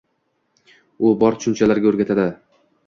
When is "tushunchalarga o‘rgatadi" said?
1.45-2.29